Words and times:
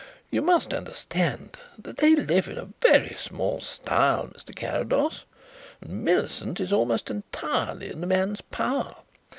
"You 0.31 0.41
must 0.41 0.73
understand 0.73 1.59
that 1.77 1.97
they 1.97 2.15
live 2.15 2.47
in 2.47 2.57
a 2.57 2.69
very 2.81 3.15
small 3.19 3.59
style, 3.59 4.29
Mr. 4.29 4.45
Carrados, 4.55 5.25
and 5.79 6.03
Millicent 6.03 6.59
is 6.59 6.73
almost 6.73 7.11
entirely 7.11 7.91
in 7.91 8.01
the 8.01 8.07
man's 8.07 8.41
power. 8.41 8.95